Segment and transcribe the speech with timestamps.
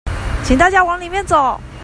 [0.43, 1.61] 請大家往裡面走